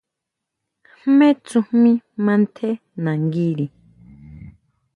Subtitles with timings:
[0.99, 1.91] ¿Jmé tsujmí
[2.25, 2.69] mantjé
[3.03, 3.65] nanguiri?